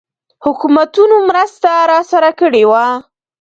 [0.45, 2.85] حکومتونو مرسته راسره کړې وه.